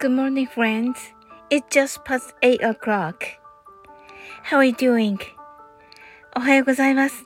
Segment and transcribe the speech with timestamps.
[0.00, 0.98] Good morning, friends.
[1.50, 3.24] It's just past 8 o'clock.
[4.42, 5.18] How are you doing?
[6.36, 7.24] おはようございます。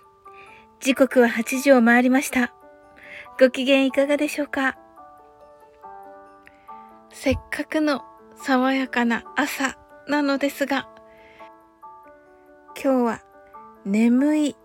[0.81, 2.53] 時刻は8時を回りました。
[3.41, 4.77] ご機嫌いかがでしょうか？
[7.11, 8.03] せっかくの
[8.37, 10.89] 爽やかな朝なのですが、
[12.81, 13.23] 今日は
[13.85, 14.57] 眠い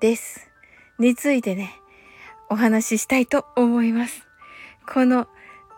[0.00, 0.50] です。
[0.98, 1.74] についてね、
[2.48, 4.26] お話ししたいと思います。
[4.86, 5.26] この、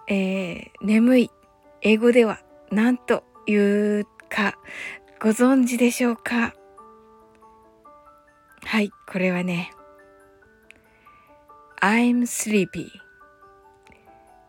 [0.09, 1.31] えー、眠い、
[1.89, 2.41] 英語では
[2.73, 4.57] 何と言うか
[5.23, 6.53] ご存知でしょうか？
[8.65, 9.71] はい、これはね、
[11.81, 12.89] I'm sleepy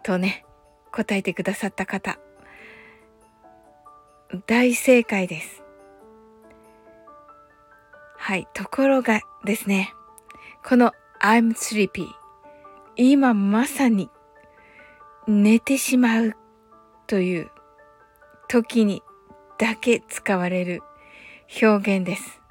[0.02, 0.46] とね、
[0.92, 2.18] 答えてくださった方、
[4.48, 5.62] 大正解です。
[8.18, 9.94] はい、ところがですね、
[10.66, 12.08] この I'm sleepy
[12.96, 14.10] 今まさに
[15.28, 16.34] 寝てしまう
[17.08, 17.50] という
[18.48, 19.02] 時に
[19.58, 20.82] だけ使われる
[21.62, 22.42] 表現です。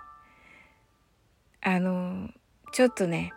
[1.63, 2.29] あの、
[2.73, 3.33] ちょっとね、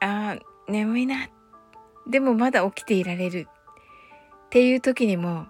[0.00, 1.28] あー眠いな。
[2.06, 3.48] でもまだ起きていられる。
[4.46, 5.46] っていう時にも、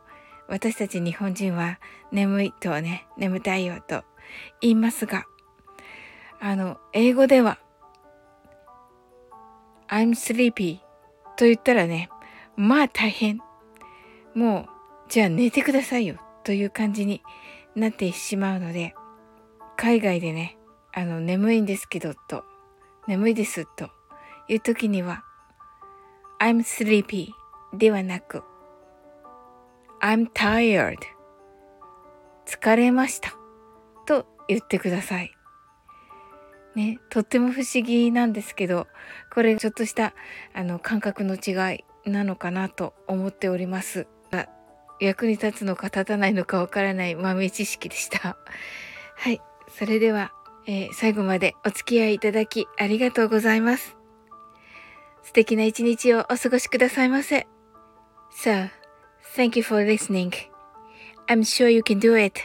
[0.48, 1.78] 私たち日本人は
[2.12, 4.04] 眠いとはね、眠たいよと
[4.60, 5.26] 言いますが、
[6.40, 7.58] あの、英語では
[9.88, 10.78] I'm sleepy
[11.36, 12.08] と言ったらね、
[12.56, 13.40] まあ大変。
[14.34, 14.73] もう、
[15.08, 17.22] じゃあ寝てくださいよという感じに
[17.76, 18.94] なってしまうので、
[19.76, 20.56] 海外でね、
[20.92, 22.44] あの、眠いんですけどと、
[23.06, 23.90] 眠いですと
[24.48, 25.24] いう時には、
[26.40, 27.28] I'm sleepy
[27.76, 28.42] ではなく、
[30.00, 30.98] I'm tired
[32.46, 33.34] 疲れました
[34.06, 35.32] と言ってください。
[36.74, 38.86] ね、とっても不思議なんですけど、
[39.32, 40.14] これちょっとした
[40.54, 44.06] あの感覚の違いなのかなと思っております。
[45.04, 48.36] 役に立つのか立たないのかわからない豆知識でした。
[49.16, 50.32] はい、それでは、
[50.66, 53.96] えー最後までお付き合いいただきありがとうございます。
[55.22, 57.46] 素敵な一日をお過ごしくださいませ。
[58.42, 58.68] So,
[59.36, 60.32] thank you for listening.
[61.28, 62.40] I'm sure you can do it.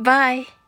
[0.00, 0.61] Bye!